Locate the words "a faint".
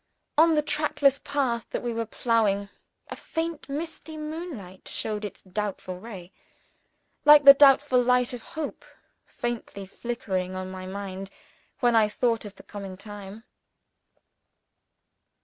3.09-3.69